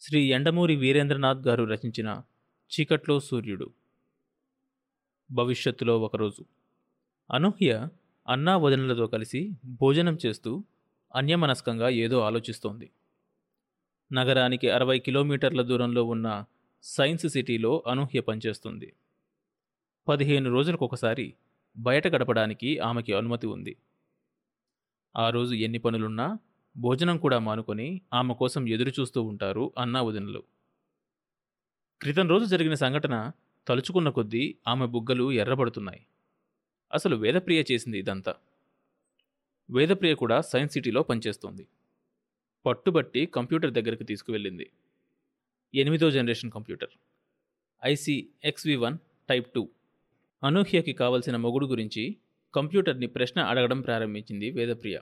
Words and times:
శ్రీ 0.00 0.32
ఎండమూరి 0.32 0.76
వీరేంద్రనాథ్ 0.76 1.48
గారు 1.48 1.64
రచించిన 1.64 2.22
చీకట్లో 2.70 3.20
సూర్యుడు. 3.20 3.70
భవిష్యత్తులో 5.30 6.00
ఒకరోజు. 6.00 6.44
అనూహ్య 7.32 7.88
అన్నా 8.28 8.56
వదినలతో 8.56 9.06
కలిసి 9.06 9.52
భోజనం 9.64 10.18
చేస్తూ 10.26 10.64
అన్యమనస్కంగా 11.14 11.88
ఏదో 11.88 12.20
ఆలోచిస్తోంది. 12.20 12.90
నగరానికి 14.12 14.70
అరవై 14.70 14.98
కిలోమీటర్ల 14.98 15.62
దూరంలో 15.62 16.04
ఉన్న 16.04 16.44
సైన్స్ 16.82 17.28
సిటీలో 17.28 17.82
అనూహ్య 17.86 18.20
పనిచేస్తుంది. 18.20 18.92
పదిహేను 20.08 20.50
రోజులకు 20.50 20.84
ఒకసారి 20.84 21.34
బయట 21.78 22.08
గడపడానికి 22.08 22.78
ఆమెకి 22.78 23.12
అనుమతి 23.12 23.46
ఉంది. 23.46 23.76
ఆ 25.16 25.30
రోజు 25.30 25.54
ఎన్ని 25.54 25.78
పనులున్నా 25.78 26.38
భోజనం 26.78 27.16
కూడా 27.16 27.38
మానుకొని 27.38 28.00
ఆమె 28.14 28.34
కోసం 28.34 28.68
ఎదురుచూస్తూ 28.68 29.22
ఉంటారు 29.22 29.72
అన్నా 29.78 30.02
వదినలు. 30.02 30.42
క్రితం 32.00 32.28
రోజు 32.28 32.44
జరిగిన 32.44 32.74
సంఘటన 32.74 33.32
తలుచుకున్న 33.68 34.08
కొద్దీ 34.08 34.56
ఆమె 34.68 34.86
బుగ్గలు 34.86 35.32
ఎర్రబడుతున్నాయి. 35.32 36.06
అసలు 36.92 37.16
వేదప్రియ 37.16 37.64
చేసింది 37.72 37.98
ఇదంతా. 37.98 38.34
వేదప్రియ 39.70 40.14
కూడా 40.14 40.40
సైన్స్ 40.40 40.72
సిటీలో 40.72 41.02
పనిచేస్తోంది. 41.02 41.66
పట్టుబట్టి 42.66 43.26
కంప్యూటర్ 43.26 43.70
దగ్గరికి 43.70 44.04
తీసుకువెళ్ళింది. 44.04 44.70
ఎనిమిదో 45.74 46.10
generation 46.10 46.50
computer. 46.50 46.90
IC 47.84 48.28
XV 48.44 48.76
one 48.76 48.98
type 49.28 49.52
two. 49.52 49.68
అనూహ్యకి 50.44 50.92
కావలసిన 50.92 51.36
మొగుడు 51.36 51.66
గురించి 51.66 52.16
కంప్యూటర్ని 52.54 53.06
ప్రశ్న 53.06 53.40
అడగడం 53.40 53.80
ప్రారంభించింది 53.80 54.50
వేదప్రియ. 54.50 54.98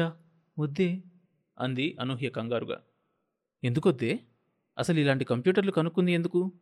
ఛ! 0.00 0.21
వద్దే 0.58 1.02
అంది 1.58 1.96
అనూహ్య 2.00 2.30
కంగారుగా. 2.30 2.82
ఎందుకొద్దే? 3.64 4.20
అసలు 4.78 4.98
ఇలాంటి 5.00 5.24
కంప్యూటర్లు 5.24 5.70
కనుక్కుంది 5.70 6.12
ఎందుకు? 6.12 6.52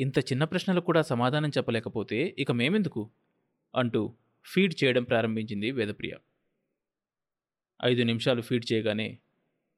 ఇంత 0.00 0.18
చిన్న 0.18 0.44
ప్రశ్నలకు 0.44 0.84
కూడా 0.84 1.02
సమాధానం 1.02 1.48
చెప్పలేకపోతే 1.48 2.36
ఇక 2.38 2.52
మేమెందుకు? 2.52 3.10
అంటూ 3.74 4.14
ఫీడ్ 4.44 4.74
చేయడం 4.84 5.04
ప్రారంభించింది 5.04 5.70
వేదప్రియ. 5.70 6.14
ఐదు 7.84 8.02
నిమిషాలు 8.02 8.42
ఫీడ్ 8.42 8.72
చేయగానే 8.72 9.18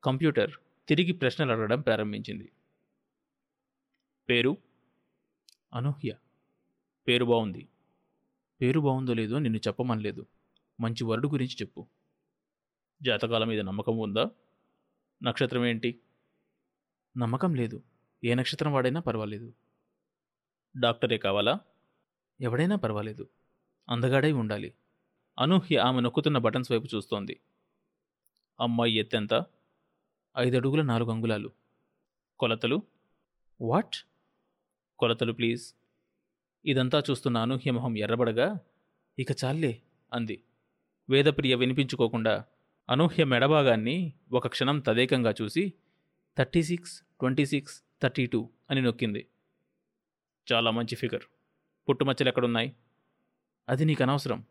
కంప్యూటర్ 0.04 0.50
తిరిగి 0.88 1.12
ప్రశ్నలు 1.12 1.52
అడగడం 1.52 1.80
ప్రారంభించింది. 1.80 2.52
పేరు? 4.28 4.56
అనూహ్య. 5.74 6.14
పేరు 7.08 7.24
బాగుంది 7.24 7.68
పేరు 8.60 8.80
బాగుందో 8.80 9.14
లేదో 9.14 9.38
నిన్ను 9.38 9.58
చెప్పమనలేదు. 9.58 10.26
మంచి 10.80 11.04
వరుడు 11.04 11.28
గురించి 11.28 11.56
చెప్పు. 11.62 11.86
జాతకాల 13.02 13.44
మీద 13.44 13.60
నమ్మకం 13.60 13.98
ఉందా? 13.98 14.30
నక్షత్రం 15.22 15.66
ఏంటి? 15.66 16.00
నమ్మకం 17.18 17.54
లేదు. 17.54 17.82
ఏ 18.24 18.34
నక్షత్రం 18.34 18.72
వాడైనా 18.72 19.00
పర్వాలేదు. 19.00 19.54
డాక్టరే 20.80 21.18
కావాలా? 21.18 21.60
ఎవడైనా 22.40 22.76
పర్వాలేదు. 22.76 23.28
అందగాడై 23.88 24.32
ఉండాలి. 24.32 24.74
అనూహ్య 25.38 25.78
ఆమె 25.78 26.00
నొక్కుతున్న 26.00 26.38
బటన్స్ 26.38 26.72
వైపు 26.72 26.88
చూస్తోంది. 26.94 27.40
అమ్మాయి 28.60 28.94
ఎత్తెంత? 28.94 29.44
ఐదు 30.38 30.56
అడుగుల 30.56 30.82
నాలుగు 30.82 31.10
అంగుళాలు 31.10 31.50
కొలతలు? 32.38 32.82
వాట్? 33.60 33.96
కొలతలు 34.98 35.32
ప్లీజ్. 35.32 35.74
ఇదంతా 36.64 37.02
చూస్తున్న 37.10 37.38
అనూహ్య 37.38 37.70
మొహం 37.70 37.98
ఎర్రబడగా 37.98 38.60
ఇక 39.18 39.44
చాలే 39.44 39.82
అంది. 40.12 40.44
వేదప్రియ 41.10 41.54
వినిపించుకోకుండా 41.54 42.44
అనూహ్య 42.90 43.24
మెడభాగాన్ని 43.24 44.12
ఒక 44.32 44.46
క్షణం 44.46 44.80
తదేకంగా 44.80 45.34
చూసి 45.42 45.72
thirty 46.38 46.62
six 46.62 47.00
twenty 47.00 47.46
six 47.46 47.82
thirty 48.02 48.26
two 48.26 48.50
అని 48.70 48.82
నొక్కింది. 48.82 49.26
చాలా 50.52 50.70
మంచి 50.70 50.96
ఫిగర్. 50.96 51.22
పుట్టుమచ్చలు 51.88 52.28
ఎక్కడున్నాయి? 52.28 52.76
అది 53.68 53.84
నీకు 53.84 54.02
అనవసరం. 54.02 54.44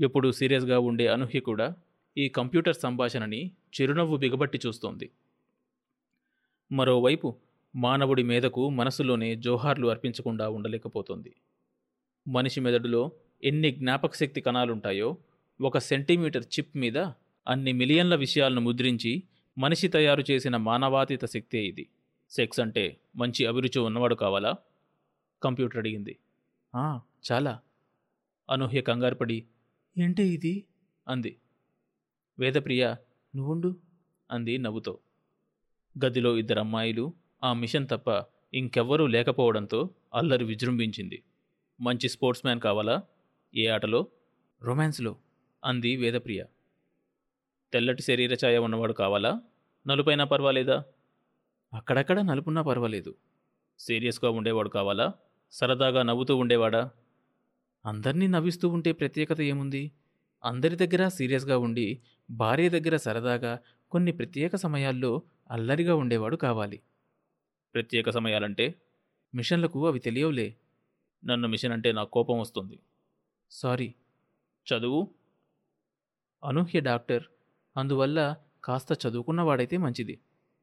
ఎప్పుడు 0.00 0.32
సీరియస్గా 0.32 0.78
ఉండే 0.78 1.06
అనూహ్య 1.06 1.40
కూడా 1.40 1.76
ఈ 2.18 2.28
కంప్యూటర్ 2.28 2.76
సంభాషణని 2.76 3.52
చిరునవ్వు 3.80 4.16
బిగబట్టి 4.16 4.60
చూస్తోంది. 4.66 5.10
మరోవైపు 6.72 7.36
మానవుడి 7.76 8.22
మీదకు 8.22 8.68
మనసులోనే 8.68 9.34
జోహార్లు 9.34 9.88
అర్పించకుండా 9.88 10.48
ఉండలేకపోతుంది. 10.48 11.34
మనిషి 12.28 12.60
మెదడులో 12.60 13.12
ఎన్ని 13.44 13.70
జ్ఞాపకశక్తి 13.70 14.40
కణాలుంటాయో 14.40 15.16
ఒక 15.60 15.78
సెంటీమీటర్ 15.78 16.44
చిప్ 16.58 16.76
మీద 16.76 17.12
అన్ని 17.48 17.72
మిలియన్ల 17.72 18.14
విషయాలను 18.14 18.60
ముద్రించి 18.60 19.22
మనిషి 19.58 19.88
తయారు 19.88 20.24
చేసిన 20.30 20.56
మానవాతీత 20.56 21.24
శక్తే 21.24 21.66
ఇది. 21.66 21.88
సెక్స్ 22.30 22.60
అంటే 22.60 23.00
మంచి 23.16 23.46
అభిరుచి 23.46 23.78
ఉన్నవాడు 23.78 24.14
కావాలా? 24.14 24.56
కంప్యూటర్ 25.42 25.78
అడిగింది. 25.78 26.18
"ఆ, 26.76 27.00
చాలా. 27.32 27.60
అనూహ్య 28.50 28.80
కంగారుపడి 28.80 29.46
ఏంటి 29.98 30.22
ఇది? 30.22 30.64
అంది. 31.08 31.38
వేదప్రియ 32.38 32.94
నువ్వుండు 33.36 33.80
అంది 34.30 34.58
నవ్వుతో. 34.58 34.98
గదిలో 36.04 36.38
ఇద్దరు 36.38 36.60
అమ్మాయిలు 36.60 37.14
ఆ 37.44 37.52
మిషన్ 37.52 37.88
తప్ప 37.90 38.24
ఇంకెవ్వరూ 38.54 39.06
లేకపోవడంతో 39.06 39.94
అల్లరి 40.14 40.44
విజృంభించింది. 40.44 41.22
మంచి 41.80 42.08
స్పోర్ట్స్ 42.08 42.46
మ్యాన్ 42.46 42.60
కావాలా? 42.60 43.02
ఏ 43.54 43.66
ఆటలో? 43.66 44.06
రొమాన్స్లో 44.62 45.16
అంది 45.64 45.96
వేదప్రియ. 45.96 46.44
తెల్లటి 47.72 48.02
శరీర 48.02 48.36
ఛాయ 48.44 48.58
ఉన్నవాడు 48.58 48.92
కావాలా? 48.92 49.40
నలుపైనా 49.86 50.24
పర్వాలేదా? 50.24 50.84
అక్కడక్కడ 51.74 52.20
నలుపున్నా 52.20 52.62
పర్వాలేదు. 52.62 53.14
సీరియస్గా 53.78 54.30
ఉండేవాడు 54.30 54.68
కావాలా? 54.68 55.12
సరదాగా 55.50 56.02
నవ్వుతూ 56.02 56.36
ఉండేవాడా? 56.36 56.90
అందరినీ 57.86 58.26
నవ్విస్తూ 58.26 58.68
ఉంటే 58.68 58.92
ప్రత్యేకత 58.92 59.40
ఏముంది? 59.40 59.92
అందరి 60.44 60.76
దగ్గర 60.76 61.08
సీరియస్గా 61.08 61.58
ఉండి 61.58 62.02
భార్య 62.30 62.68
దగ్గర 62.68 62.96
సరదాగా 62.96 63.58
కొన్ని 63.90 64.12
ప్రత్యేక 64.12 64.56
సమయాల్లో 64.56 65.22
అల్లరిగా 65.50 65.94
ఉండేవాడు 65.94 66.36
కావాలి. 66.36 66.80
ప్రత్యేక 67.74 68.10
సమయాలంటే? 68.10 68.74
మిషన్లకు 69.34 69.86
అవి 69.86 69.98
తెలియవులే. 69.98 70.56
నన్ను 71.24 71.48
మిషన్ 71.48 71.72
అంటే 71.72 71.92
నాకు 71.92 72.10
కోపం 72.10 72.40
వస్తుంది. 72.40 72.78
సారీ. 73.50 73.94
చదువు? 74.72 75.14
అనూహ్య 76.44 76.80
డాక్టర్. 76.80 77.22
అందువల్ల 77.78 78.36
కాస్త 78.64 79.06
చదువుకున్నవాడైతే 79.06 79.76
మంచిది. 79.76 80.20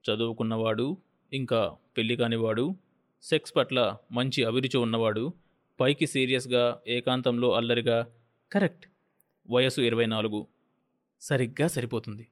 చదువుకున్నవాడు 0.09 0.97
ఇంకా 1.33 1.77
పెళ్ళి 1.97 2.15
కానివాడు 2.15 2.75
సెక్స్ 3.21 3.55
పట్ల 3.55 3.97
మంచి 4.11 4.43
అభిరుచి 4.43 4.77
ఉన్నవాడు 4.77 5.33
పైకి 5.79 6.07
సీరియస్గా 6.07 6.81
ఏకాంతంలో 6.87 7.53
అల్లరిగా 7.53 8.07
కరెక్ట్ 8.51 8.87
వయసు 9.49 9.81
ఇరవై 9.81 10.05
నాలుగు. 10.05 10.47
సరిగ్గా 11.21 11.67
సరిపోతుంది. 11.67 12.27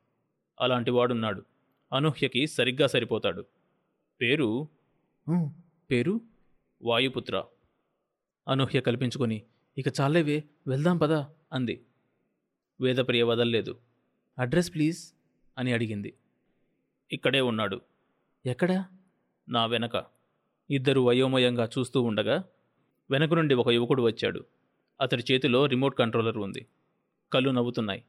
అలాంటి 0.61 0.91
వాడున్నాడు. 0.91 1.45
అనూహ్యకి 1.93 2.47
సరిగ్గా 2.47 2.87
సరిపోతాడు. 2.87 3.45
పేరు? 4.21 4.67
"ఊ, 5.29 5.47
పేరు? 5.91 6.21
వాయుపుత్ర. 6.83 7.43
అనూహ్య 8.47 8.81
కల్పించుకొని 8.81 9.43
ఇక 9.77 9.85
చాలేవే 10.01 10.43
వెళ్దాం 10.67 10.97
పదా 10.97 11.29
అంది. 11.53 11.85
వేదప్రియ 12.81 13.23
వదల్లేదు. 13.23 13.77
అడ్రస్ 14.39 14.73
ప్లీజ్ 14.73 15.13
అని 15.57 15.73
అడిగింది. 15.73 16.13
ఇక్కడే 17.11 17.41
ఉన్నాడు. 17.41 17.81
ఎక్కడా? 18.45 18.85
నా 19.49 19.65
వెనక. 19.65 20.03
ఇద్దరు 20.69 21.01
వయోమయంగా 21.01 21.69
చూస్తూ 21.79 22.01
ఉండగా 22.01 22.43
వెనక 23.11 23.33
నుండి 23.33 23.55
ఒక 23.55 23.69
యువకుడు 23.69 24.03
వచ్చాడు. 24.03 24.45
అతడి 25.01 25.23
చేతిలో 25.31 25.65
రిమోట్ 25.65 25.97
కంట్రోలర్ 25.97 26.37
ఉంది. 26.37 26.65
కళ్ళు 27.33 27.49
నవ్వుతున్నాయి. 27.49 28.03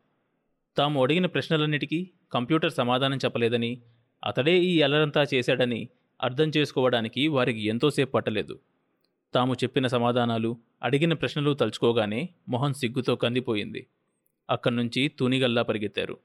తాము 0.77 1.03
అడిగిన 1.03 1.27
ప్రశ్నలన్నిటికీ 1.27 2.11
కంప్యూటర్ 2.33 2.73
సమాధానం 2.73 3.17
చెప్పలేదని 3.17 3.83
అతడే 4.25 4.59
ఈ 4.59 4.83
అలరంతా 4.83 5.27
చేశాడని 5.35 5.89
అర్థం 6.23 6.53
చేసుకోవడానికి 6.57 7.29
వారికి 7.29 7.61
ఎంతోసేపు 7.61 8.11
పట్టలేదు. 8.11 8.61
తాము 9.35 9.55
చెప్పిన 9.55 9.87
సమాధానాలు 9.87 10.57
అడిగిన 10.83 11.13
ప్రశ్నలు 11.13 11.55
తలుచుకోగానే 11.55 12.29
మొహం 12.49 12.73
సిగ్గుతో 12.73 13.17
కందిపోయింది. 13.17 13.87
అక్కడి 14.51 14.77
నుంచి 14.77 15.09
తూనిగల్లా 15.09 15.63
పరిగెత్తారు. 15.63 16.19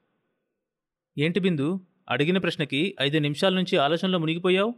ఏంటి 1.18 1.40
బిందు 1.40 1.80
అడిగిన 2.08 2.38
ప్రశ్నకి 2.38 2.96
ఐదు 3.00 3.18
నిమిషాల 3.18 3.54
నుంచి 3.54 3.76
ఆలోచనలో 3.76 4.18
మునిగిపోయావు? 4.18 4.74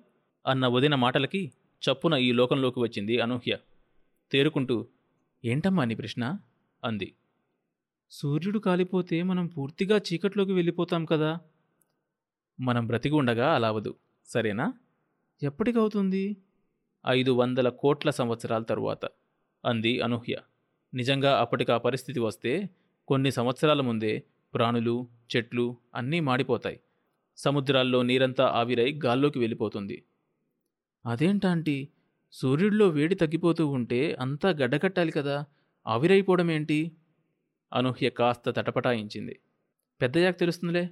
అన్న 0.46 0.66
వదిన 0.66 0.94
మాటలకి 0.94 1.52
చప్పున 1.82 2.14
ఈ 2.14 2.32
లోకంలోకి 2.32 2.80
వచ్చింది 2.80 3.20
అనూహ్య. 3.20 3.58
తేరుకుంటూ 4.32 4.86
ఏంటమ్మా 5.44 5.84
నీ 5.84 5.94
ప్రశ్న? 5.94 6.38
అంది. 6.84 7.14
సూర్యుడు 8.10 8.58
కాలిపోతే 8.58 9.22
మనం 9.22 9.46
పూర్తిగా 9.46 9.96
చీకట్లోకి 9.96 10.52
వెళ్ళిపోతాం 10.52 11.04
కదా? 11.04 11.38
మనం 12.60 12.86
బ్రతికి 12.86 13.14
ఉండగా 13.14 13.54
అలావదు 13.54 13.96
సరేనా? 14.26 14.72
ఎప్పటికవుతుంది? 15.42 16.36
ఐదు 17.08 17.30
వందల 17.30 17.68
కోట్ల 17.68 18.10
సంవత్సరాల 18.10 18.62
తరువాత. 18.62 19.04
అంది 19.64 20.00
అనూహ్య. 20.00 20.38
నిజంగా 20.94 21.40
అప్పటికి 21.40 21.72
ఆ 21.72 21.78
పరిస్థితి 21.78 22.20
వస్తే 22.20 22.70
కొన్ని 23.08 23.30
సంవత్సరాల 23.30 23.80
ముందే 23.80 24.22
ప్రాణులు 24.54 25.08
చెట్లు 25.36 25.76
అన్నీ 25.94 26.20
మాడిపోతాయి. 26.20 26.80
సముద్రాల్లో 27.36 28.02
నీరంతా 28.02 28.46
ఆవిరై 28.46 29.00
గాల్లోకి 29.04 29.38
వెళ్ళిపోతుంది. 29.38 30.04
అదేంటాంటి? 31.06 31.88
సూర్యుడిలో 32.32 32.88
వేడి 32.88 33.14
తగ్గిపోతూ 33.14 33.66
ఉంటే 33.66 34.16
అంతా 34.20 34.48
గడ్డకట్టాలి 34.48 35.12
కదా 35.12 35.44
ఆవిరైపోవడం 35.86 36.50
ఏంటి 36.50 36.92
అనూహ్య 37.72 38.10
కాస్త 38.10 38.50
తటపటాయించింది. 38.50 39.38
పెద్దయాక 40.00 40.38
తెలుస్తుందిలే 40.38 40.90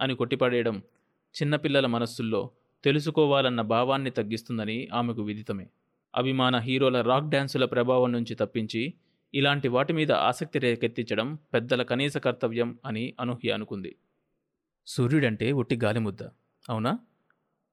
అని 0.00 0.14
కొట్టిపడేయడం 0.16 0.82
చిన్నపిల్లల 1.34 1.86
మనస్సుల్లో 1.86 2.50
తెలుసుకోవాలన్న 2.84 3.60
భావాన్ని 3.60 4.10
తగ్గిస్తుందని 4.10 4.88
ఆమెకు 4.94 5.22
విదితమే. 5.22 5.66
అభిమాన 6.16 6.58
హీరోల 6.58 7.00
రాక్ 7.00 7.24
డ్యాన్సుల 7.24 7.64
ప్రభావం 7.64 8.12
నుంచి 8.12 8.34
తప్పించి 8.34 8.94
ఇలాంటి 9.34 9.68
వాటి 9.68 9.92
మీద 9.92 10.12
ఆసక్తి 10.12 10.58
రేకెత్తించడం 10.58 11.38
పెద్దల 11.54 11.82
కనీస 11.82 12.16
కర్తవ్యం 12.16 12.78
అని 12.84 13.14
అనూహ్య 13.20 13.50
అనుకుంది. 13.50 13.96
సూర్యుడంటే 14.86 15.52
ఒట్టి 15.52 15.78
గాలిముద్ద 15.84 16.22
అవునా? 16.68 16.98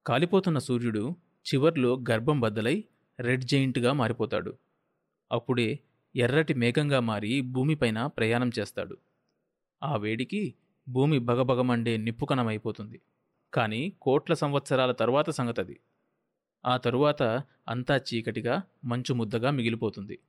కాలిపోతున్న 0.07 0.57
సూర్యుడు 0.57 1.15
చివర్లో 1.45 2.03
గర్భం 2.09 2.39
బద్దలై 2.39 2.83
రెడ్ 3.19 3.43
జెయింట్గా 3.43 3.93
మారిపోతాడు. 3.93 4.57
అప్పుడే 5.31 5.79
ఎర్రటి 6.15 6.53
మేఘంగా 6.53 6.99
మారి 6.99 7.41
భూమిపైన 7.41 8.05
ప్రయాణం 8.05 8.51
చేస్తాడు. 8.59 8.97
ఆ 9.83 9.95
వేడికి 9.95 10.55
భూమి 10.89 11.19
బగబగమండే 11.19 11.97
నిప్పుకణమైపోతుంది. 11.97 13.01
కానీ 13.53 13.93
కోట్ల 14.01 14.33
సంవత్సరాల 14.33 14.91
తరువాత 14.91 15.29
సంగతది. 15.29 15.79
ఆ 16.65 16.77
తరువాత 16.77 17.23
అంతా 17.67 17.97
చీకటిగా 17.97 18.63
మంచు 18.85 19.13
ముద్దగా 19.13 19.51
మిగిలిపోతుంది. 19.51 20.19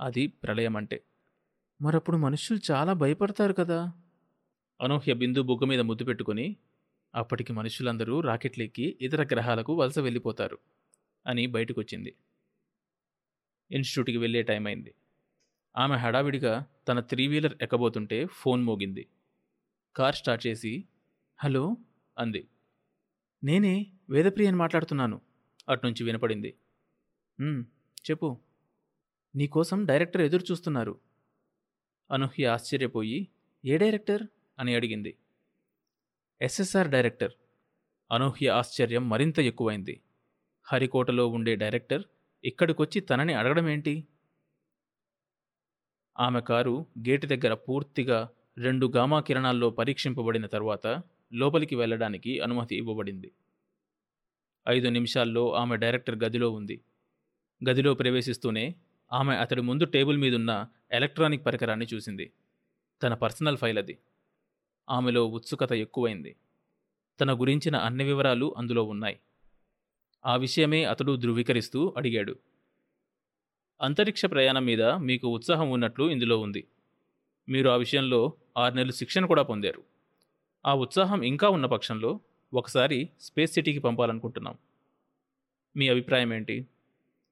అది 0.00 0.26
ప్రళయం 0.26 0.76
అంటే 0.76 1.04
మరప్పుడు 1.82 2.16
మనుషులు 2.16 2.60
చాలా 2.70 2.92
భయపడతారు 2.92 3.52
కదా. 3.52 3.92
అనూహ్య 4.80 5.14
బిందు 5.14 5.42
బుగ్గ 5.42 5.66
మీద 5.66 5.80
ముద్దు 5.80 6.04
పెట్టుకుని 6.04 6.56
అప్పటికి 7.14 7.52
మనుషులందరూ 7.52 8.20
రాకెట్లెక్కి 8.20 8.98
ఇతర 9.00 9.22
గ్రహాలకు 9.22 9.74
వలస 9.74 9.98
వెళ్ళిపోతారు 9.98 10.58
అని 11.26 11.46
బయటకొచ్చింది. 11.46 12.16
ఇన్స్టిట్యూట్కి 13.70 14.16
వెళ్ళే 14.16 14.42
టైం 14.42 14.66
అయింది 14.66 14.94
ఆమె 15.76 15.96
హడావిడిగా 15.96 16.66
తన 16.88 17.00
త్రీ 17.00 17.26
వీలర్ 17.26 17.54
ఎక్కబోతుంటే 17.60 18.26
ఫోన్ 18.26 18.62
మోగింది. 18.62 19.08
కార్ 19.96 20.14
స్టార్ట్ 20.14 20.46
చేసి 20.46 20.84
హలో 21.42 21.76
అంది. 22.18 22.48
నేనే 23.44 23.92
వేదప్రియని 24.10 24.56
మాట్లాడుతున్నాను 24.56 25.20
అట్నుంచి 25.68 26.04
వినపడింది. 26.04 26.54
"ఉమ్, 27.40 27.64
చెప్పు. 28.10 28.38
నీకోసం 29.36 29.86
డైరెక్టర్ 29.86 30.22
ఎదురు 30.22 30.44
చూస్తున్నారు. 30.50 31.00
అనూహ్య 32.10 32.46
ఆశ్చర్యపోయి 32.46 33.28
ఏ 33.64 33.78
డైరెక్టర్? 33.78 34.26
అని 34.58 34.74
అడిగింది. 34.74 35.18
SSR 36.42 36.88
director. 36.88 37.32
అనూహ్య 38.10 38.48
ఆశ్చర్యం 38.48 39.08
మరింత 39.08 39.38
ఎక్కువైంది. 39.38 40.00
హరికోటలో 40.64 41.28
ఉండే 41.28 41.56
డైరెక్టర్ 41.56 42.02
ఇక్కడికొచ్చి 42.44 43.00
తనని 43.00 43.34
అడగడమేంటి? 43.34 44.08
ఆమె 46.20 46.40
కారు 46.40 46.86
గేటు 46.98 47.26
దగ్గర 47.26 47.54
పూర్తిగా 47.54 48.28
రెండు 48.58 48.92
గామా 48.96 49.20
కిరణాల్లో 49.20 49.70
పరీక్షింపబడిన 49.70 50.46
తర్వాత 50.46 51.02
లోపలికి 51.32 51.74
వెళ్ళడానికి 51.74 52.40
అనుమతి 52.40 52.76
ఇవ్వబడింది. 52.76 53.32
ఐదు 54.68 54.88
నిమిషాల్లో 54.88 55.54
ఆమె 55.54 55.76
డైరెక్టర్ 55.76 56.24
గదిలో 56.24 56.50
ఉంది. 56.50 56.80
గదిలో 57.70 57.94
ప్రవేశిస్తూనే 57.94 58.74
ఆమె 59.12 59.36
అతడి 59.36 59.60
ముందు 59.60 59.84
టేబుల్ 59.84 60.18
మీదున్న 60.18 60.66
ఎలక్ట్రానిక్ 60.92 61.46
పరికరాన్ని 61.46 61.86
చూసింది. 61.94 62.32
తన 63.02 63.14
పర్సనల్ 63.14 63.56
ఫైల్ 63.56 63.78
అది. 63.78 63.98
ఆమెలో 64.90 65.26
ఉత్సుకత 65.26 65.72
ఎక్కువైంది. 65.72 66.36
తన 67.20 67.40
గురించిన 67.40 67.76
అన్ని 67.76 68.04
వివరాలు 68.04 68.54
అందులో 68.58 68.82
ఉన్నాయి. 68.82 69.20
ఆ 70.26 70.36
విషయమే 70.36 70.84
అతడు 70.84 71.16
ధృవీకరిస్తూ 71.16 71.94
అడిగాడు. 71.96 72.38
అంతరిక్ష 73.80 74.26
ప్రయాణం 74.26 74.64
మీద 74.64 74.82
మీకు 74.82 75.28
ఉత్సాహం 75.28 75.70
ఉన్నట్లు 75.70 76.10
ఇందులో 76.10 76.38
ఉంది. 76.38 76.68
మీరు 77.48 77.68
ఆ 77.68 77.76
విషయంలో 77.76 78.32
ఆరు 78.58 78.74
నెలలు 78.74 78.92
శిక్షణ 78.92 79.26
కూడా 79.26 79.42
పొందారు. 79.42 79.82
ఆ 80.66 80.74
ఉత్సాహం 80.74 81.22
ఇంకా 81.22 81.48
ఉన్న 81.48 81.66
పక్షంలో 81.66 82.20
ఒకసారి 82.54 83.08
స్పేస్ 83.20 83.52
సిటీకి 83.52 83.78
పంపాలనుకుంటున్నాం. 83.78 84.58
మీ 85.76 85.88
అభిప్రాయం 85.88 86.34
ఏంటి? 86.34 86.66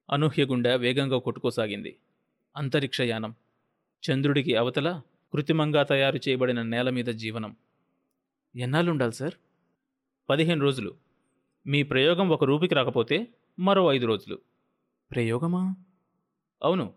అనూహ్య 0.09 0.45
గుండె 0.45 0.75
వేగంగా 0.75 1.17
కొట్టుకోసాగింది. 1.17 1.97
అంతరిక్షయానం 2.57 3.35
చంద్రుడికి 4.03 4.55
అవతల 4.55 5.01
కృత్రిమంగా 5.33 5.83
తయారు 5.83 6.19
చేయబడిన 6.29 6.61
నేల 6.61 6.89
మీద 6.89 7.05
జీవనం. 7.05 7.55
ఎన్నాళ్ళుండాలి 8.55 9.13
సార్? 9.13 9.33
పదిహేను 10.29 10.61
రోజులు. 10.61 10.95
మీ 11.67 11.83
ప్రయోగం 11.83 12.29
ఒక 12.29 12.43
రూపికి 12.43 12.75
రాకపోతే 12.75 13.27
మరో 13.59 13.93
ఐదు 13.93 14.05
రోజులు. 14.05 14.39
ప్రయోగమా? 15.11 15.75
అవును. 16.63 16.93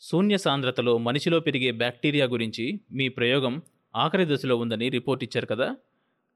శూన్య 0.00 0.38
సాంద్రతలో 0.38 0.98
మనిషిలో 0.98 1.40
పెరిగే 1.40 1.70
బ్యాక్టీరియా 1.70 2.26
గురించి 2.26 2.80
మీ 2.92 3.08
ప్రయోగం 3.08 3.62
ఆఖరి 3.96 4.34
దశలో 4.34 4.56
ఉందని 4.56 4.88
రిపోర్ట్ 4.88 5.24
ఇచ్చారు 5.24 5.46
కదా? 5.46 5.76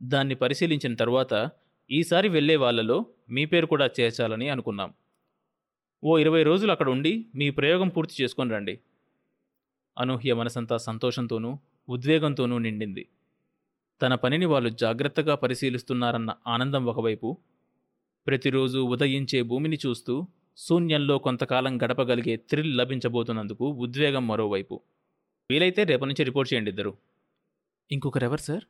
దాన్ని 0.03 0.35
పరిశీలించిన 0.35 0.95
తర్వాత 0.95 1.51
ఈసారి 1.91 2.29
వెళ్ళే 2.29 2.57
వాళ్ళలో 2.57 3.07
మీ 3.31 3.45
పేరు 3.45 3.67
కూడా 3.67 3.91
చేర్చాలని 4.01 4.49
అనుకున్నాం. 4.49 4.95
ఓ 6.05 6.19
ఇరవై 6.19 6.43
రోజులు 6.43 6.71
అక్కడ 6.71 6.89
ఉండి 6.89 7.27
మీ 7.35 7.51
ప్రయోగం 7.51 7.89
పూర్తి 7.89 8.23
చేసుకొని 8.23 8.51
రండి. 8.51 8.81
అనూహ్య 9.99 10.35
మనసంతా 10.35 10.77
సంతోషంతోనూ 10.77 11.59
ఉద్వేగంతోనూ 11.89 12.59
నిండింది. 12.59 13.09
తన 14.03 14.15
పనిని 14.15 14.47
వాళ్ళు 14.47 14.69
జాగ్రత్తగా 14.69 15.35
పరిశీలిస్తున్నారన్న 15.35 16.35
ఆనందం 16.47 16.87
ఒకవైపు 16.87 17.37
ప్రతిరోజు 18.27 18.79
ఉదయించే 18.79 19.43
భూమిని 19.43 19.79
చూస్తూ 19.87 20.27
శూన్యంలో 20.57 21.19
కొంతకాలం 21.19 21.83
గడపగలిగే 21.83 22.37
థ్రిల్ 22.37 22.79
లభించబోతున్నందుకు 22.79 23.69
ఉద్వేగం 23.69 24.27
మరోవైపు. 24.27 24.81
వీలైతే 25.51 25.85
రేపటి 25.85 26.09
నుంచి 26.09 26.25
రిపోర్ట్ 26.25 26.55
చేయండి 26.55 26.71
ఇద్దరు. 26.71 26.97
ఇంకొకరెవరు 27.93 28.41
సార్? 28.41 28.65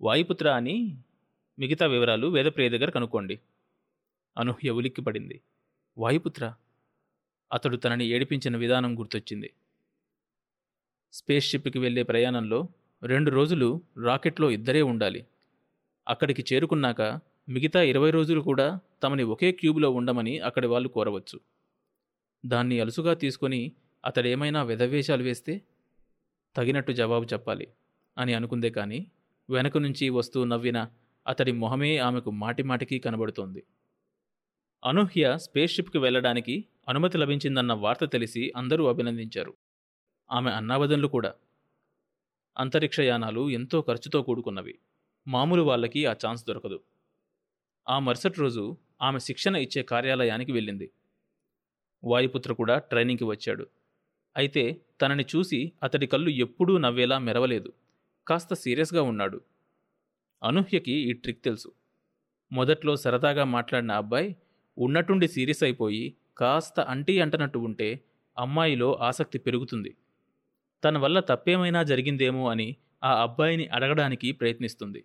వాయుపుత్ర 0.00 0.48
అని 0.48 0.98
మిగతా 1.58 1.86
వివరాలు 1.86 2.26
వేదప్రియ 2.26 2.68
దగ్గర 2.68 2.90
కనుక్కోండి. 2.90 3.40
అనూహ్య 4.38 4.70
ఉలిక్కిపడింది. 4.70 5.40
వాయుపుత్ర 5.98 6.54
అతడు 7.52 7.76
తనని 7.76 8.06
ఏడిపించిన 8.06 8.56
విధానం 8.56 8.98
గుర్తొచ్చింది. 8.98 9.52
స్పేస్ 11.12 11.46
షిప్కి 11.46 11.78
వెళ్ళే 11.78 12.02
ప్రయాణంలో 12.02 12.68
రెండు 13.02 13.30
రోజులు 13.30 13.80
రాకెట్లో 14.04 14.50
ఇద్దరే 14.50 14.82
ఉండాలి. 14.82 15.26
అక్కడికి 16.08 16.54
చేరుకున్నాక 16.54 17.20
మిగతా 17.48 17.82
ఇరవై 17.82 18.10
రోజులు 18.10 18.40
కూడా 18.40 18.80
తమని 19.02 19.22
ఒకే 19.22 19.52
క్యూబ్లో 19.52 19.90
ఉండమని 19.90 20.38
అక్కడి 20.38 20.66
వాళ్ళు 20.66 20.88
కోరవచ్చు. 20.88 21.40
దాన్ని 22.46 22.80
అలుసుగా 22.80 23.14
తీసుకొని 23.14 23.72
అతడేమైనా 24.04 24.62
వెధవేషాలు 24.62 25.22
వేస్తే 25.22 25.62
తగినట్టు 26.56 26.92
జవాబు 26.92 27.24
చెప్పాలి 27.24 27.68
అని 28.18 28.34
అనుకుందే 28.34 28.70
కానీ 28.70 29.06
వెనక 29.50 29.78
నుంచి 29.78 30.08
వస్తూ 30.08 30.44
నవ్విన 30.44 30.88
అతడి 31.26 31.52
మొహమే 31.52 31.96
ఆమెకు 31.98 32.30
మాటిమాటికి 32.30 32.98
కనబడుతోంది. 32.98 33.62
అనూహ్య 34.86 35.38
స్పేస్ 35.38 35.74
షిప్కి 35.74 35.98
వెళ్ళడానికి 35.98 36.64
అనుమతి 36.88 37.18
లభించిందన్న 37.18 37.72
వార్త 37.72 38.04
తెలిసి 38.04 38.52
అందరూ 38.56 38.86
అభినందించారు. 38.86 39.54
ఆమె 40.32 40.50
అన్నావదనులు 40.50 41.08
కూడా. 41.08 41.34
అంతరిక్షయానాలు 42.58 43.50
ఎంతో 43.50 43.80
ఖర్చుతో 43.80 44.22
కూడుకున్నవి. 44.22 44.78
మామూలు 45.28 45.62
వాళ్ళకి 45.62 46.06
ఆ 46.06 46.12
ఛాన్స్ 46.12 46.44
దొరకదు. 46.48 46.80
ఆ 47.88 47.98
మరుసటి 47.98 48.40
రోజు 48.40 48.76
ఆమె 49.02 49.18
శిక్షణ 49.18 49.56
ఇచ్చే 49.56 49.82
కార్యాలయానికి 49.82 50.52
వెళ్ళింది. 50.52 50.90
వాయుపుత్ర 52.04 52.52
కూడా 52.52 52.78
ట్రైనింగ్కి 52.78 53.24
వచ్చాడు. 53.24 53.66
అయితే 54.36 54.80
తనని 55.00 55.24
చూసి 55.36 55.72
అతడి 55.82 56.06
కళ్ళు 56.06 56.30
ఎప్పుడూ 56.30 56.78
నవ్వేలా 56.78 57.18
మెరవలేదు. 57.18 57.72
కాస్త 58.28 58.54
సీరియస్గా 58.54 59.02
ఉన్నాడు. 59.02 59.40
అనూహ్యకి 60.42 60.92
ఈ 60.92 61.12
ట్రిక్ 61.12 61.44
తెలుసు. 61.44 61.72
మొదట్లో 62.52 62.96
సరదాగా 62.96 63.44
మాట్లాడిన 63.44 63.92
అబ్బాయి 63.92 64.36
ఉన్నట్టుండి 64.78 65.28
సీరియస్ 65.28 65.62
అయిపోయి 65.62 66.16
కాస్త 66.38 66.80
అంటీ 66.80 67.18
అంటనట్టు 67.18 67.58
ఉంటే 67.58 68.04
అమ్మాయిలో 68.38 68.94
ఆసక్తి 68.94 69.38
పెరుగుతుంది. 69.38 69.96
తన 70.84 70.98
వల్ల 70.98 71.20
తప్పేమైనా 71.20 71.82
జరిగిందేమో 71.82 72.48
అని 72.48 72.76
ఆ 73.04 73.22
అబ్బాయిని 73.22 73.66
అడగడానికి 73.66 74.32
ప్రయత్నిస్తుంది. 74.32 75.04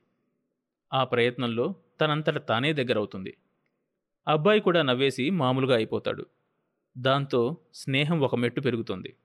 ఆ 0.93 1.03
ప్రయత్నంలో 1.03 1.75
తనంతట 2.01 2.47
తానే 2.47 2.73
దగ్గరవుతుంది. 2.73 3.37
అబ్బాయి 4.27 4.59
కూడా 4.59 4.81
నవ్వేసి 4.81 5.29
మామూలుగా 5.29 5.75
అయిపోతాడు. 5.75 6.25
దాంతో 6.97 7.57
స్నేహం 7.73 8.19
ఒక 8.19 8.35
మెట్టు 8.35 8.61
పెరుగుతుంది. 8.61 9.15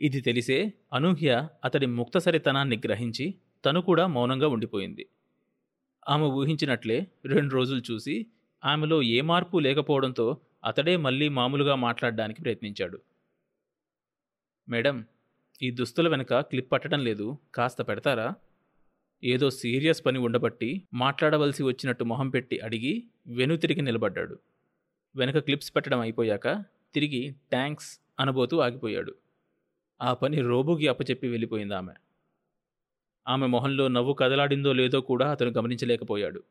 ఇది 0.00 0.20
తెలిసే 0.20 0.72
అనూహ్య 0.92 1.48
అతడి 1.64 1.86
ముక్తసరితనాన్ని 1.86 2.76
గ్రహించి 2.76 3.34
తను 3.64 3.80
కూడా 3.80 4.06
మౌనంగా 4.06 4.48
ఉండిపోయింది. 4.48 5.06
ఆమె 6.08 6.26
ఊహించినట్లే 6.26 7.06
రెండు 7.26 7.54
రోజులు 7.54 7.92
చూసి 7.92 8.26
ఆమెలో 8.64 9.02
ఏ 9.02 9.20
మార్పు 9.20 9.58
లేకపోవడంతో 9.58 10.36
అతడే 10.64 10.96
మళ్ళీ 10.96 11.28
మామూలుగా 11.28 11.74
మాట్లాడడానికి 11.74 12.42
ప్రయత్నించాడు. 12.42 13.00
మేడం 14.68 15.04
ఈ 15.62 15.70
దుస్తుల 15.70 16.08
వెనక 16.08 16.40
క్లిప్ 16.40 16.72
పట్టడం 16.72 17.04
లేదు. 17.04 17.38
కాస్త 17.54 17.82
పెడతారా? 17.82 18.34
ఏదో 19.24 19.50
సీరియస్ 19.50 20.06
పని 20.06 20.18
ఉండబట్టి 20.18 20.82
మాట్లాడవలసి 20.94 21.62
వచ్చినట్టు 21.62 22.04
మొహం 22.04 22.30
పెట్టి 22.30 22.58
అడిగి 22.58 23.08
వెనుతిరిగి 23.26 23.82
నిలబడ్డాడు. 23.82 24.38
వెనక 25.16 25.38
క్లిప్స్ 25.38 25.76
పెట్టడం 25.76 26.00
అయిపోయాక 26.00 26.64
తిరిగి 26.94 27.32
థ్యాంక్స్ 27.32 28.00
అనబోతూ 28.20 28.60
ఆగిపోయాడు. 28.60 29.14
ఆ 30.02 30.14
పని 30.14 30.40
రోబోకి 30.40 30.88
అప్పచెప్పి 30.88 31.28
వెళ్ళిపోయింది 31.28 31.74
ఆమె. 31.74 31.92
ఆమె 33.28 33.46
మొహంలో 33.46 33.88
నవ్వు 33.88 34.12
కదలాడిందో 34.12 34.72
లేదో 34.72 35.00
కూడా 35.00 35.30
అతను 35.30 35.50
గమనించలేకపోయాడు. 35.50 36.42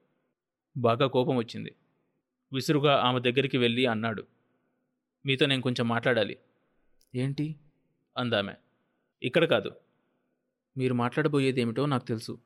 బాగా 0.78 1.08
కోపం 1.08 1.38
వచ్చింది. 1.38 1.76
విసురుగా 2.54 2.96
ఆమె 2.96 3.20
దగ్గరికి 3.20 3.58
వెళ్ళి 3.58 3.86
అన్నాడు. 3.86 4.28
మీతో 5.26 5.46
నేను 5.46 5.62
కొంచెం 5.62 5.88
మాట్లాడాలి. 5.88 6.38
ఏంటి? 7.16 7.56
అందామె. 8.18 8.54
ఇక్కడ 9.24 9.46
కాదు. 9.46 9.72
మీరు 10.78 10.94
మాట్లాడబోయేదేమిటో 10.94 11.86
నాకు 11.86 12.06
తెలుసు. 12.06 12.40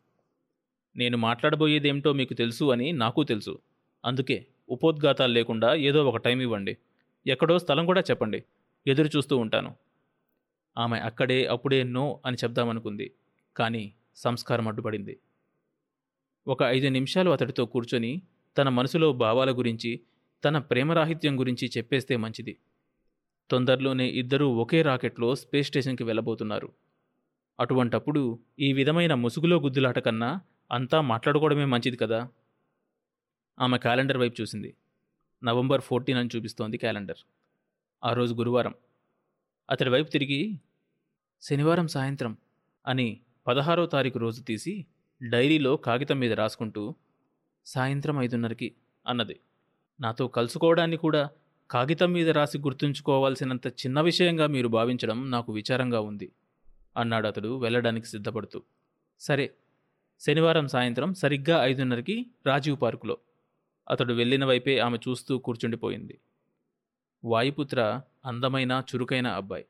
నేను 0.95 1.17
మాట్లాడబోయేదేమిటో 1.17 2.13
మీకు 2.13 2.33
తెలుసు 2.33 2.72
అని 2.72 2.91
నాకు 2.91 3.24
తెలుసు. 3.24 3.62
అందుకే 4.05 4.48
ఉపోద్ఘాతాలు 4.69 5.33
లేకుండా 5.33 5.75
ఏదో 5.75 6.05
ఒక 6.05 6.17
టైం 6.17 6.41
ఇవ్వండి. 6.41 6.77
ఎక్కడో 7.27 7.60
స్థలం 7.60 7.86
కూడా 7.86 8.01
చెప్పండి. 8.01 8.43
ఎదురు 8.88 9.10
చూస్తూ 9.17 9.38
ఉంటాను. 9.38 9.75
ఆమె 10.77 11.00
అక్కడే 11.00 11.45
అప్పుడే 11.45 11.83
నో 11.83 12.22
అని 12.25 12.38
చెప్దామనుకుంది. 12.43 13.15
కానీ 13.57 13.93
సంస్కారం 14.15 14.67
అడ్డుపడింది. 14.67 15.19
ఒక 16.48 16.63
ఐదు 16.63 16.88
నిమిషాలు 16.88 17.29
అతడితో 17.31 17.65
కూర్చొని 17.65 18.22
తన 18.57 18.69
మనసులో 18.69 19.13
భావాల 19.13 19.51
గురించి 19.51 20.00
తన 20.45 20.57
ప్రేమరాహిత్యం 20.57 21.39
గురించి 21.39 21.72
చెప్పేస్తే 21.77 22.17
మంచిది. 22.17 22.57
తొందరలోనే 23.51 24.07
ఇద్దరూ 24.07 24.50
ఒకే 24.50 24.81
రాకెట్లో 24.81 25.36
స్పేస్ 25.36 25.67
స్టేషన్కి 25.67 26.03
వెళ్ళబోతున్నారు. 26.03 26.72
అటువంటప్పుడు 27.60 28.39
ఈ 28.60 28.74
విధమైన 28.74 29.13
ముసుగులో 29.13 29.60
గుద్దులాట 29.60 30.00
కన్నా 30.00 30.41
అంతా 30.72 31.01
మాట్లాడుకోవడమే 31.01 31.65
మంచిది 31.65 31.98
కదా? 31.98 32.29
ఆమె 33.60 33.77
క్యాలెండర్ 33.77 34.17
వైపు 34.17 34.41
చూసింది. 34.41 34.75
నవంబర్ 35.43 35.81
ఫోర్టీన్ 35.81 36.17
అని 36.17 36.29
చూపిస్తోంది 36.36 36.77
క్యాలెండర్. 36.77 37.17
ఆ 38.03 38.13
రోజు 38.13 38.33
గురువారం. 38.33 38.74
అతడి 39.69 39.89
వైపు 39.89 40.10
తిరిగి 40.10 40.60
శనివారం 41.41 41.88
సాయంత్రం 41.88 42.38
అని 42.88 43.19
పదహారో 43.48 43.86
తారీఖు 43.86 44.19
రోజు 44.19 44.41
తీసి 44.41 44.86
డైరీలో 45.29 45.77
కాగితం 45.77 46.19
మీద 46.19 46.33
రాసుకుంటూ 46.33 46.95
సాయంత్రం 47.65 48.24
ఐదున్నరకి 48.24 48.75
అన్నది. 49.08 49.39
నాతో 50.01 50.27
కలుసుకోవడాన్ని 50.27 50.98
కూడా 50.98 51.29
కాగితం 51.72 52.12
మీద 52.12 52.29
రాసి 52.29 52.58
గుర్తుంచుకోవాల్సినంత 52.58 53.67
చిన్న 53.67 54.01
విషయంగా 54.01 54.48
మీరు 54.48 54.67
భావించడం 54.67 55.32
నాకు 55.32 55.53
విచారంగా 55.53 56.00
ఉంది 56.00 56.32
అన్నాడు 56.98 57.27
అతడు 57.27 57.60
వెళ్ళడానికి 57.60 58.08
సిద్ధపడుతూ. 58.08 58.62
సరే 59.20 59.53
శనివారం 60.20 60.67
సాయంత్రం 60.67 61.13
సరిగ్గా 61.13 61.65
ఐదున్నరకి 61.65 62.25
రాజీవ్ 62.46 62.82
పార్కులో. 62.82 63.17
అతడు 63.89 64.13
వెళ్ళిన 64.13 64.46
వైపే 64.46 64.79
ఆమె 64.79 64.98
చూస్తూ 65.10 65.38
కూర్చుండిపోయింది. 65.38 66.20
వాయుపుత్ర 67.25 68.01
అందమైన 68.25 68.84
చురుకైన 68.96 69.27
అబ్బాయి. 69.27 69.65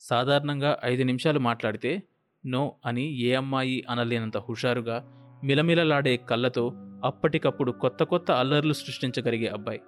సాధారణంగా 0.00 0.80
ఐదు 0.84 1.02
నిమిషాలు 1.02 1.38
మాట్లాడితే 1.38 2.02
నో 2.46 2.76
అని 2.86 3.02
ఏ 3.02 3.34
అమ్మాయి 3.34 3.84
అనలేనంత 3.90 4.38
హుషారుగా 4.38 5.12
మిలమిలలాడే 5.44 6.16
కళ్ళతో 6.16 6.72
అప్పటికప్పుడు 7.06 7.72
కొత్త 7.72 8.04
కొత్త 8.04 8.30
అల్లర్లు 8.30 8.72
సృష్టించగలిగే 8.72 9.46
అబ్బాయి. 9.46 9.80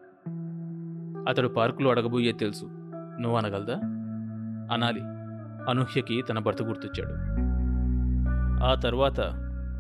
అతడు 1.29 1.49
పార్కులో 1.49 1.91
అడగబోయే 1.91 2.33
తెలుసు. 2.33 2.65
నువ్వు 3.21 3.37
అనగలదా? 3.37 3.75
అనాలి. 4.75 5.01
అనూహ్యకి 5.71 6.23
తన 6.23 6.39
భర్త 6.39 6.63
గుర్తొచ్చాడు. 6.63 7.13
ఆ 8.65 8.75
తర్వాత 8.75 9.21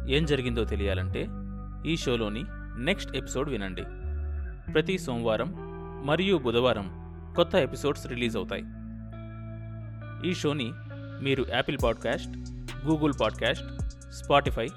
ఏం 0.08 0.24
జరిగిందో 0.24 0.64
తెలియాలంటే 0.64 1.28
ఈ 1.86 1.96
షోలోని 1.96 2.44
నెక్స్ట్ 2.76 3.16
ఎపిసోడ్ 3.16 3.50
వినండి. 3.50 3.82
ప్రతి 4.72 4.98
సోమవారం 4.98 5.54
మరియు 6.06 6.36
బుధవారం 6.36 6.90
కొత్త 7.36 7.54
ఎపిసోడ్స్ 7.54 8.06
రిలీజ్ 8.06 8.36
అవుతాయి. 8.36 8.64
ఈ 10.30 10.34
షోని 10.34 10.72
మీరు 11.22 11.44
Apple 11.50 11.78
podcast 11.84 12.52
Google 12.86 13.12
podcast 13.20 13.82
Spotify 14.10 14.68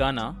Gaana 0.00 0.40